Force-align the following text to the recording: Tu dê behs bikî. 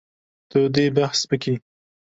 Tu 0.51 0.59
dê 0.75 0.85
behs 0.95 1.19
bikî. 1.29 1.55